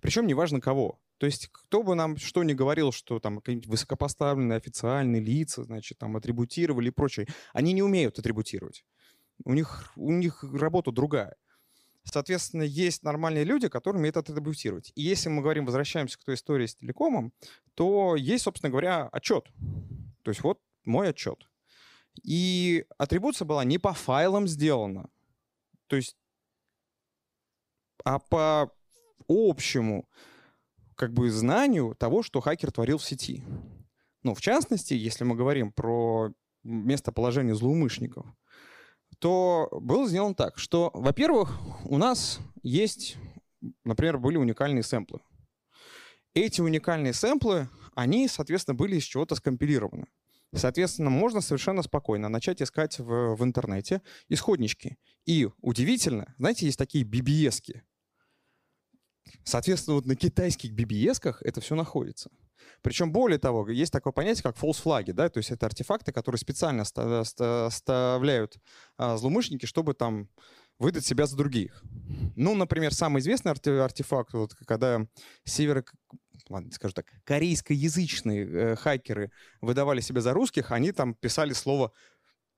[0.02, 1.00] Причем неважно кого.
[1.18, 5.98] То есть кто бы нам что ни говорил, что там какие-нибудь высокопоставленные официальные лица, значит,
[5.98, 8.84] там атрибутировали и прочее, они не умеют атрибутировать.
[9.44, 11.36] У них, у них работа другая.
[12.04, 14.92] Соответственно, есть нормальные люди, которые умеют атрибутировать.
[14.96, 17.34] И если мы говорим, возвращаемся к той истории с телекомом,
[17.74, 19.46] то есть, собственно говоря, отчет.
[20.22, 21.48] То есть вот мой отчет.
[22.24, 25.10] И атрибуция была не по файлам сделана,
[25.88, 26.16] то есть,
[28.04, 28.72] а по
[29.28, 30.08] общему
[30.96, 33.44] как бы знанию того, что хакер творил в сети.
[34.24, 36.32] Ну, в частности, если мы говорим про
[36.64, 38.26] местоположение злоумышленников,
[39.20, 43.18] то было сделано так, что, во-первых, у нас есть,
[43.84, 45.22] например, были уникальные сэмплы.
[46.34, 50.08] Эти уникальные сэмплы, они, соответственно, были из чего-то скомпилированы.
[50.54, 54.98] Соответственно, можно совершенно спокойно начать искать в, в интернете исходнички.
[55.26, 57.84] И удивительно, знаете, есть такие BBS-ки,
[59.44, 62.30] Соответственно, вот на китайских BBS-ках это все находится.
[62.82, 66.40] Причем, более того, есть такое понятие, как false флаги, да, то есть это артефакты, которые
[66.40, 68.58] специально оставляют
[68.98, 70.30] а, злоумышленники, чтобы там
[70.78, 71.82] выдать себя за других.
[72.36, 75.08] Ну, например, самый известный артефакт, вот, когда
[75.46, 75.84] северо
[76.50, 81.92] ладно, скажу так, корейскоязычные э, хакеры выдавали себя за русских, они там писали слово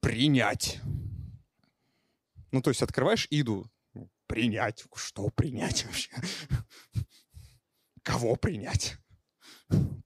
[0.01, 0.80] «принять».
[2.51, 3.65] Ну, то есть открываешь иду,
[4.28, 4.86] Принять?
[4.96, 6.12] Что принять вообще?
[8.04, 8.98] Кого принять?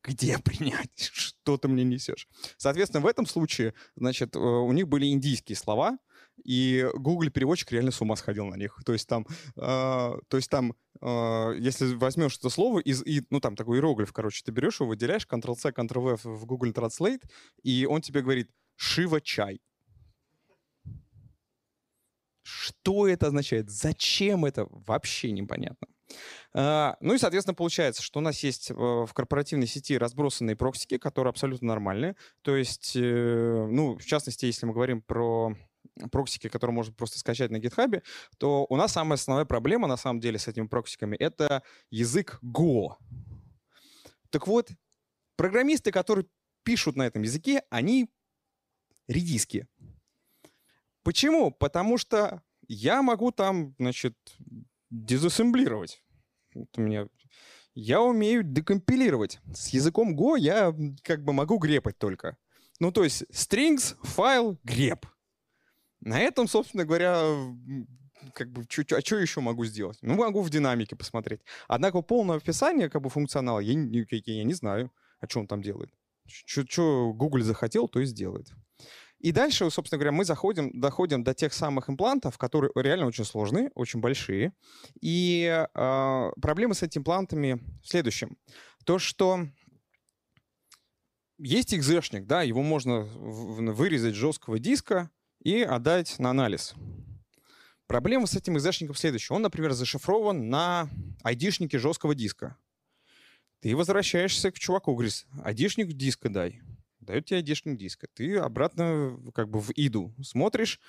[0.03, 1.11] Где принять?
[1.13, 2.27] Что ты мне несешь?
[2.57, 5.97] Соответственно, в этом случае, значит, э, у них были индийские слова,
[6.43, 8.79] и Google переводчик реально с ума сходил на них.
[8.85, 13.39] То есть там, э, то есть там, э, если возьмешь это слово из, и, ну
[13.39, 17.21] там такой иероглиф, короче, ты берешь его, выделяешь Ctrl-C, Ctrl-V в Google Translate,
[17.61, 19.61] и он тебе говорит «Шива чай».
[22.51, 23.69] Что это означает?
[23.69, 24.67] Зачем это?
[24.69, 25.87] Вообще непонятно.
[26.53, 30.97] А, ну и, соответственно, получается, что у нас есть э, в корпоративной сети разбросанные проксики,
[30.97, 32.17] которые абсолютно нормальные.
[32.41, 35.55] То есть, э, ну, в частности, если мы говорим про
[36.11, 38.03] проксики, которые можно просто скачать на GitHub,
[38.37, 42.95] то у нас самая основная проблема, на самом деле, с этими проксиками— это язык Go.
[44.29, 44.69] Так вот,
[45.37, 46.25] программисты, которые
[46.63, 48.09] пишут на этом языке, они
[49.07, 49.67] редиски.
[51.03, 51.51] Почему?
[51.51, 54.15] Потому что я могу там, значит,
[54.89, 56.03] дезассемблировать.
[56.53, 57.07] Вот у меня
[57.73, 59.39] я умею декомпилировать.
[59.53, 62.37] С языком Go я как бы могу грепать только.
[62.79, 65.05] Ну, то есть strings, файл, греб.
[66.01, 67.21] На этом, собственно говоря,
[68.33, 69.99] как бы, чё, а что еще могу сделать?
[70.01, 71.41] Ну, могу в динамике посмотреть.
[71.67, 75.61] Однако полное описание как бы функционала я, я, я не знаю, о чем он там
[75.61, 75.91] делает.
[76.27, 78.51] Что Google захотел, то и сделает.
[79.21, 83.69] И дальше, собственно говоря, мы заходим, доходим до тех самых имплантов, которые реально очень сложные,
[83.75, 84.51] очень большие.
[84.99, 88.35] И э, проблема с этими имплантами в следующем.
[88.83, 89.45] То, что
[91.37, 96.73] есть экзешник, да, его можно вырезать с жесткого диска и отдать на анализ.
[97.85, 99.35] Проблема с этим экзешником следующая.
[99.35, 100.89] Он, например, зашифрован на
[101.21, 102.57] айдишнике жесткого диска.
[103.59, 106.59] Ты возвращаешься к чуваку, говоришь, айдишник диска дай
[107.01, 108.07] дает тебе айдишник диска.
[108.13, 110.79] Ты обратно как бы в иду смотришь,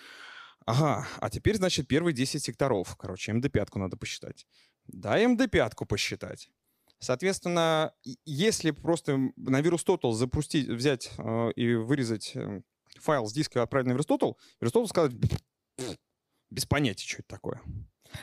[0.66, 2.96] ага, а теперь, значит, первые 10 секторов.
[2.96, 4.46] Короче, МД-5 надо посчитать.
[4.87, 6.51] Дай МД-5 посчитать.
[6.98, 7.92] Соответственно,
[8.25, 12.62] если просто на VirusTotal запустить, взять э, и вырезать э,
[13.01, 15.18] файл с диска и отправить на VirusTotal, VirusTotal скажет,
[16.51, 17.61] без понятия, что это такое.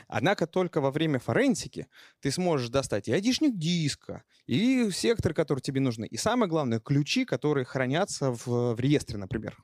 [0.08, 1.86] Однако только во время форенсики
[2.20, 7.24] ты сможешь достать и айдишник диска, и сектор, который тебе нужны, и самое главное, ключи,
[7.24, 9.56] которые хранятся в, в реестре, например.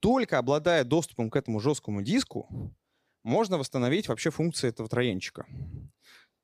[0.00, 2.76] Только обладая доступом к этому жесткому диску,
[3.22, 5.46] можно восстановить вообще функции этого троенчика.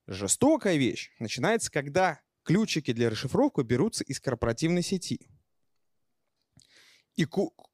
[0.07, 5.29] Жестокая вещь начинается, когда ключики для расшифровки берутся из корпоративной сети.
[7.17, 7.27] И,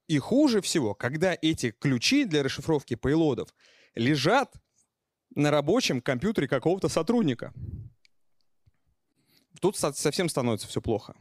[0.08, 3.54] и хуже всего, когда эти ключи для расшифровки пейлодов
[3.96, 4.54] лежат
[5.34, 7.52] на рабочем компьютере какого-то сотрудника.
[9.60, 11.16] Тут совсем становится все плохо.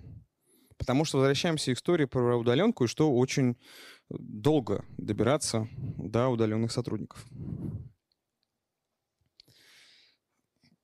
[0.77, 3.57] Потому что возвращаемся к истории про удаленку, и что очень
[4.09, 7.25] долго добираться до удаленных сотрудников.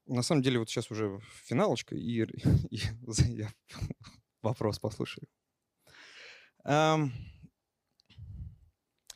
[0.07, 2.23] На самом деле, вот сейчас уже финалочка, и,
[2.69, 2.79] и
[3.27, 3.53] я
[4.41, 5.27] вопрос послушаю.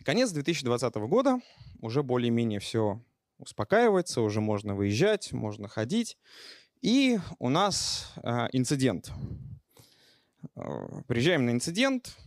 [0.05, 1.39] Конец 2020 года,
[1.85, 3.01] уже более-менее все
[3.37, 6.17] успокаивается, уже можно выезжать, можно ходить.
[6.81, 9.11] И у нас э, инцидент.
[10.55, 12.17] Э, приезжаем на инцидент,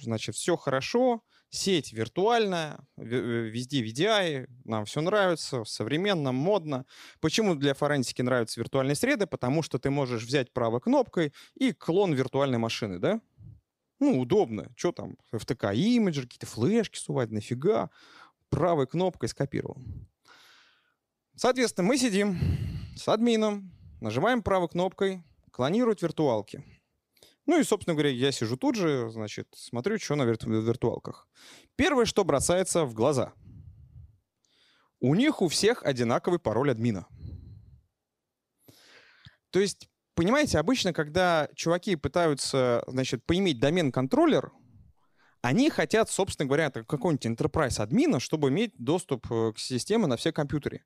[0.00, 6.84] значит, все хорошо, сеть виртуальная, везде VDI, нам все нравится, современно, модно.
[7.20, 9.26] Почему для форенсики нравятся виртуальные среды?
[9.26, 13.20] Потому что ты можешь взять правой кнопкой и клон виртуальной машины, да?
[14.00, 14.70] Ну, удобно.
[14.76, 17.90] Что там, FTK имиджер, какие-то флешки сувать, нафига?
[18.50, 19.78] Правой кнопкой скопировал.
[21.36, 22.38] Соответственно, мы сидим
[22.96, 26.64] с админом, нажимаем правой кнопкой «Клонировать виртуалки».
[27.46, 31.28] Ну и, собственно говоря, я сижу тут же, значит, смотрю, что на вирту- виртуалках.
[31.76, 33.32] Первое, что бросается в глаза.
[35.00, 37.06] У них у всех одинаковый пароль админа.
[39.50, 44.52] То есть понимаете, обычно, когда чуваки пытаются, значит, поиметь домен-контроллер,
[45.48, 50.30] они хотят, собственно говоря, какой-нибудь enterprise админа, чтобы иметь доступ э, к системе на все
[50.30, 50.84] компьютеры.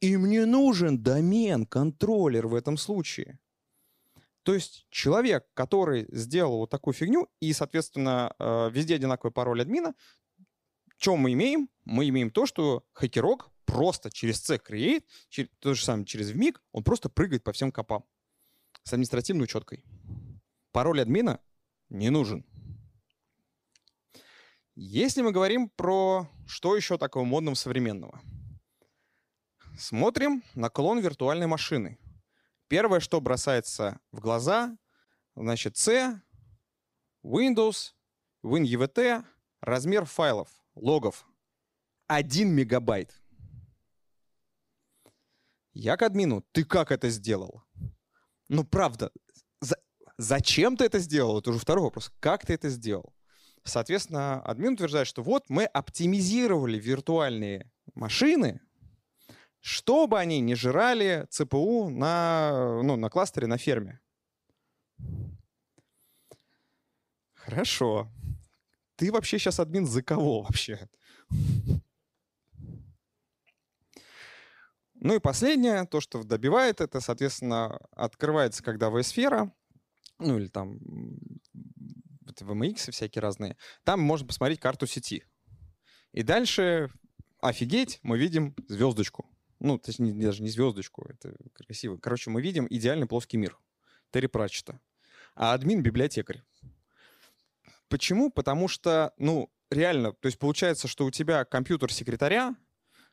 [0.00, 3.40] Им не нужен домен-контроллер в этом случае.
[4.44, 9.94] То есть человек, который сделал вот такую фигню, и, соответственно, э, везде одинаковый пароль админа,
[10.96, 11.68] что мы имеем?
[11.84, 15.02] Мы имеем то, что хакерок просто через C create,
[15.58, 18.04] то же самое через VMIG, он просто прыгает по всем копам
[18.84, 19.82] с административной учеткой.
[20.70, 21.40] Пароль админа
[21.88, 22.44] не нужен.
[24.74, 28.20] Если мы говорим про что еще такого модного современного.
[29.76, 31.98] Смотрим на клон виртуальной машины.
[32.68, 34.76] Первое, что бросается в глаза,
[35.34, 36.22] значит, C,
[37.22, 37.92] Windows,
[38.42, 39.24] WinEVT,
[39.60, 41.26] размер файлов, логов
[42.06, 43.20] 1 мегабайт.
[45.74, 47.62] Я к админу, ты как это сделал?
[48.48, 49.10] Ну, правда,
[49.60, 49.76] за,
[50.16, 51.38] зачем ты это сделал?
[51.38, 52.12] Это уже второй вопрос.
[52.20, 53.14] Как ты это сделал?
[53.64, 58.60] Соответственно, админ утверждает, что вот мы оптимизировали виртуальные машины,
[59.60, 64.00] чтобы они не жрали ЦПУ на, ну, на кластере на ферме.
[67.34, 68.10] Хорошо.
[68.96, 70.88] Ты вообще сейчас админ за кого вообще?
[74.94, 79.50] Ну и последнее, то, что добивает, это, соответственно, открывается, когда VSphere,
[80.20, 80.78] ну или там
[82.26, 85.24] VMX всякие разные, там можно посмотреть карту сети.
[86.12, 86.90] И дальше,
[87.40, 89.28] офигеть, мы видим звездочку.
[89.60, 91.96] Ну, точнее, даже не звездочку, это красиво.
[91.96, 93.58] Короче, мы видим идеальный плоский мир.
[94.10, 94.80] Терри Пратчета.
[95.34, 96.42] А админ— библиотекарь.
[97.88, 98.30] Почему?
[98.30, 102.56] Потому что, ну, реально, то есть получается, что у тебя компьютер секретаря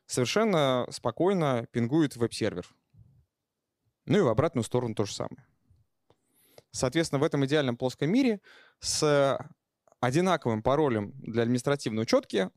[0.06, 2.66] совершенно спокойно пингует веб-сервер.
[4.06, 5.46] Ну и в обратную сторону то же самое.
[6.72, 8.40] Соответственно, в этом идеальном плоском мире
[8.78, 9.38] с
[10.00, 12.50] одинаковым паролем для административной учетки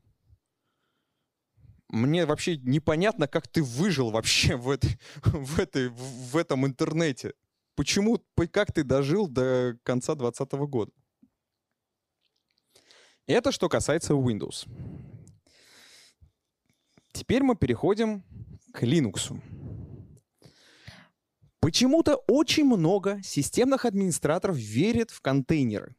[1.88, 7.34] мне вообще непонятно, как ты выжил вообще в, этой, в, этой, в этом интернете.
[7.76, 8.20] Почему,
[8.52, 10.92] как ты дожил до конца 2020 года?
[13.26, 14.68] Это что касается Windows.
[17.12, 18.22] Теперь мы переходим
[18.72, 19.40] к Linux.
[21.64, 25.96] Почему-то очень много системных администраторов верят в контейнеры.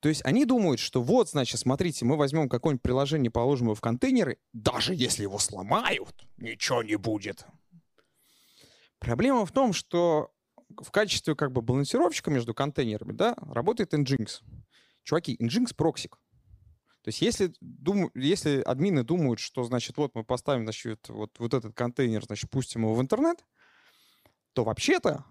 [0.00, 3.82] То есть они думают, что вот, значит, смотрите, мы возьмем какое-нибудь приложение, положим его в
[3.82, 7.44] контейнеры, даже если его сломают, ничего не будет.
[8.98, 10.32] Проблема в том, что
[10.80, 14.40] в качестве как бы балансировщика между контейнерами, да, работает Nginx.
[15.02, 16.18] Чуваки, Nginx проксит.
[17.02, 21.52] То есть если, дум, если админы думают, что, значит, вот мы поставим, значит, вот, вот
[21.52, 23.44] этот контейнер, значит, пустим его в интернет,
[24.58, 25.24] то вообще-то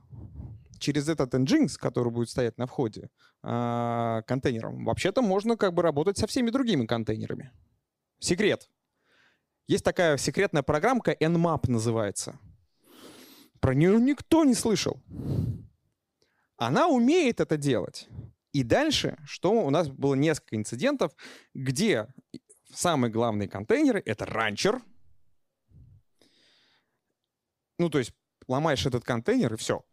[0.80, 3.10] через этот Nginx, который будет стоять на входе
[3.44, 7.52] э, контейнером, вообще-то можно как бы работать со всеми другими контейнерами.
[8.20, 8.70] Секрет.
[9.68, 12.40] Есть такая секретная программка, Nmap называется.
[13.60, 15.04] Про нее никто не слышал.
[16.56, 18.08] Она умеет это делать.
[18.54, 21.12] И дальше, что у нас было несколько инцидентов,
[21.54, 22.08] где
[22.74, 24.82] самые главные контейнеры— это ранчер.
[27.78, 28.14] Ну, то есть
[28.48, 29.84] ломаешь этот контейнер, и все.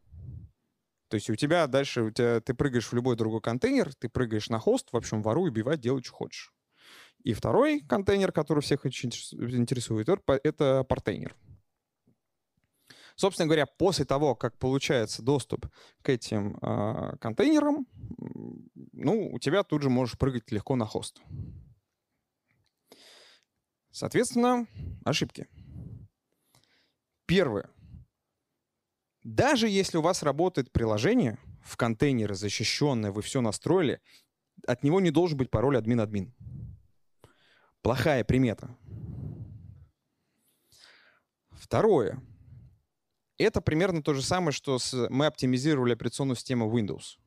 [1.09, 4.49] То есть у тебя дальше, у тебя, ты прыгаешь в любой другой контейнер, ты прыгаешь
[4.49, 6.53] на хост, в общем, воруй, убивай, делай, что хочешь.
[7.23, 11.37] И второй контейнер, который всех интересует, это портейнер.
[13.17, 15.69] Собственно говоря, после того, как получается доступ
[16.03, 17.87] к этим э, контейнерам,
[18.93, 21.23] ну, у тебя тут же можешь прыгать легко на хост.
[23.93, 24.67] Соответственно,
[25.05, 25.47] ошибки.
[27.27, 27.71] Первое.
[29.25, 34.03] Даже если у вас работает приложение в контейнере защищенное, вы все настроили,
[34.67, 36.35] от него не должен быть пароль админ-админ.
[37.81, 38.77] Плохая примета.
[41.53, 42.23] Второе.
[43.39, 47.19] Это примерно то же самое, что с, мы оптимизировали операционную систему Windows.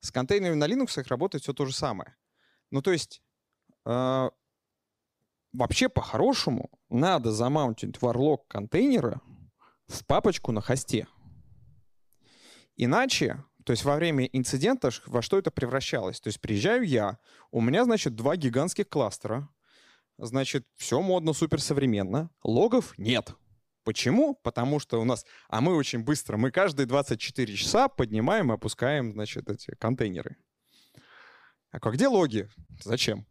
[0.00, 2.16] С контейнерами на Linux работает все то же самое.
[2.70, 3.22] Ну, то есть,
[3.84, 4.30] э,
[5.52, 9.20] вообще по-хорошему надо замаунтить варлок контейнера
[9.86, 11.06] в папочку на хосте.
[12.76, 16.20] Иначе, то есть во время инцидента во что это превращалось?
[16.20, 17.18] То есть приезжаю я,
[17.50, 19.48] у меня, значит, два гигантских кластера,
[20.18, 23.34] значит, все модно, суперсовременно, логов нет.
[23.84, 24.34] Почему?
[24.42, 25.26] Потому что у нас...
[25.48, 30.36] А мы очень быстро, мы каждые 24 часа поднимаем и опускаем, значит, эти контейнеры.
[31.70, 32.48] А где логи?
[32.82, 33.26] Зачем?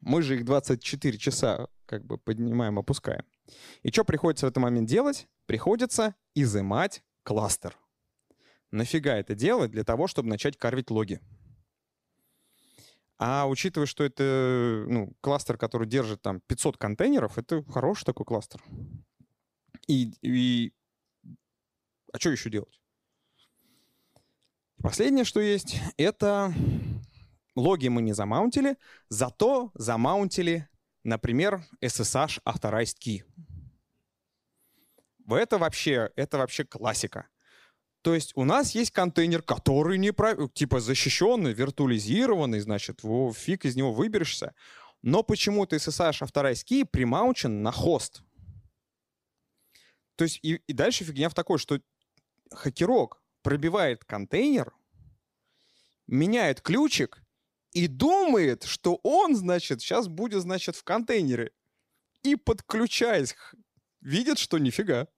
[0.00, 3.24] Мы же их 24 часа как бы поднимаем, опускаем.
[3.82, 5.28] И что приходится в этот момент делать?
[5.46, 7.76] Приходится изымать кластер.
[8.70, 9.70] Нафига это делать?
[9.70, 11.20] Для того, чтобы начать карвить логи.
[13.18, 18.62] А учитывая, что это ну, кластер, который держит там 500 контейнеров, это хороший такой кластер.
[19.86, 20.72] И, и...
[22.12, 22.80] А что еще делать?
[24.82, 26.52] Последнее, что есть, это
[27.54, 28.76] логи мы не замаунтили,
[29.08, 30.68] зато замаунтили,
[31.04, 33.22] например, SSH Authorized Key.
[35.28, 37.28] Это вообще, это вообще классика.
[38.02, 40.52] То есть у нас есть контейнер, который не прав...
[40.52, 43.00] типа защищенный, виртуализированный, значит,
[43.34, 44.54] фиг из него выберешься.
[45.00, 48.22] Но почему-то SSH Authorized Key примаучен на хост.
[50.16, 51.80] То есть и, и дальше фигня в такой, что
[52.50, 54.74] хакерок пробивает контейнер,
[56.06, 57.23] меняет ключик
[57.74, 61.50] и думает, что он, значит, сейчас будет, значит, в контейнере.
[62.22, 63.34] И подключаясь,
[64.00, 65.08] видит, что нифига.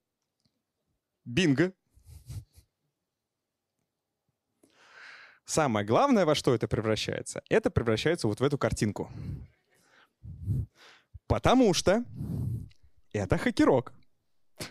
[1.25, 1.73] Бинго.
[5.45, 9.13] Самое главное, во что это превращается, это превращается вот в эту картинку.
[11.29, 12.05] Потому что
[13.13, 13.93] это хакерок,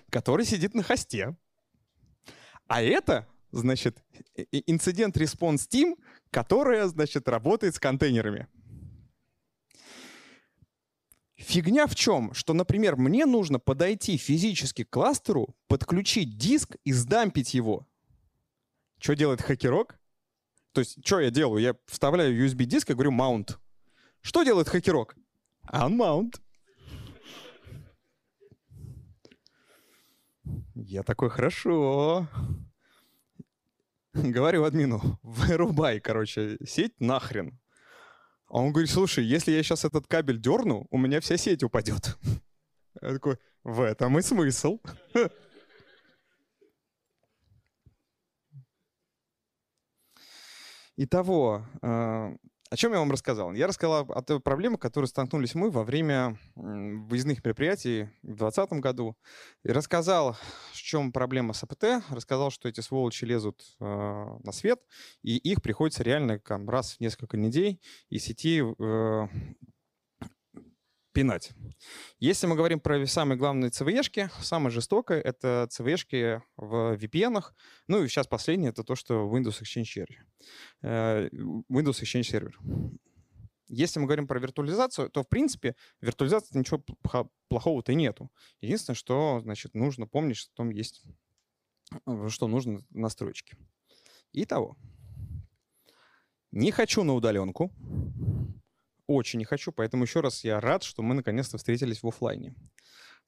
[0.09, 1.37] который сидит на хосте.
[2.67, 4.03] А это, значит,
[4.51, 5.95] инцидент Response Team,
[6.29, 8.47] которая, значит, работает с контейнерами.
[11.35, 12.33] Фигня в чем?
[12.33, 17.87] Что, например, мне нужно подойти физически к кластеру, подключить диск и сдампить его.
[18.99, 19.99] Что делает хакерок?
[20.71, 21.61] То есть, что я делаю?
[21.61, 23.57] Я вставляю USB-диск и говорю mount.
[24.21, 25.15] Что делает хакерок?
[25.71, 26.39] Unmount.
[30.73, 32.27] Я такой, хорошо.
[34.35, 37.59] Говорю админу, вырубай, короче, сеть нахрен.
[38.47, 42.17] А он говорит, слушай, если я сейчас этот кабель дерну, у меня вся сеть упадет.
[43.01, 44.79] Я такой, в этом и смысл.
[50.95, 52.37] Итого, э,
[52.75, 53.53] о чем я вам рассказал?
[53.53, 59.15] Я рассказал о той проблеме, которой столкнулись мы во время выездных мероприятий в 2020 году.
[59.63, 60.35] И рассказал,
[60.73, 64.81] в чем проблема с АПТ, рассказал, что эти сволочи лезут э, на свет,
[65.21, 69.27] и их приходится реально там, раз в несколько недель из сети э,
[71.15, 71.53] пинать.
[72.19, 77.41] Если мы говорим про самые главные CVE-шки, самое жестокое— это CVE-шки в VPN.
[77.87, 80.15] Ну и сейчас последнее— это то, что Windows Exchange Server.
[80.81, 81.29] Э,
[81.71, 82.51] Windows Exchange Server.
[83.67, 86.83] Если мы говорим про виртуализацию, то, в принципе, виртуализации ничего
[87.47, 88.29] плохого-то нету.
[88.59, 91.01] Единственное, что, значит, нужно помнить, что там есть,
[92.05, 93.55] э, что нужно настройки.
[94.33, 94.75] Итого.
[96.51, 97.71] Не хочу на удаленку
[99.07, 102.55] очень не хочу, поэтому еще раз я рад, что мы наконец-то встретились в офлайне.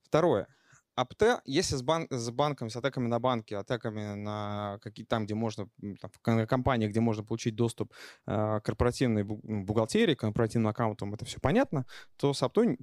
[0.01, 0.47] Второе.
[0.95, 5.35] АПТ, если с, бан с банком, с атаками на банки, атаками на какие там, где
[5.35, 5.69] можно,
[6.01, 7.93] там, компании, где можно получить доступ
[8.25, 12.79] э, корпоративной бухгалтерии, корпоративным аккаунтам, это все понятно, то с аптой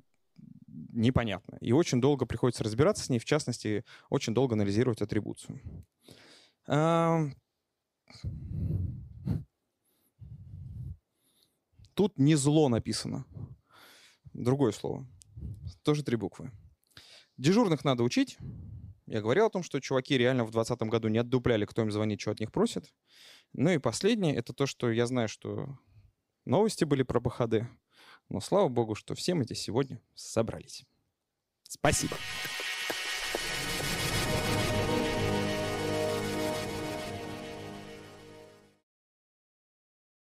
[0.92, 1.59] непонятно.
[1.61, 5.61] И очень долго приходится разбираться с ней, в частности, очень долго анализировать атрибуцию.
[11.95, 13.24] Тут не зло написано.
[14.32, 15.07] Другое слово.
[15.82, 16.51] Тоже три буквы.
[17.36, 18.36] Дежурных надо учить.
[19.07, 22.20] Я говорил о том, что чуваки реально в 2020 году не отдупляли, кто им звонит,
[22.20, 22.92] что от них просит.
[23.53, 25.78] Ну и последнее, это то, что я знаю, что
[26.45, 27.68] новости были про БХД.
[28.28, 30.84] Но слава богу, что все мы здесь сегодня собрались.
[31.62, 32.16] Спасибо.